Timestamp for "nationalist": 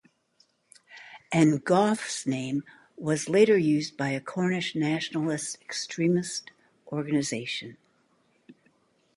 4.73-5.61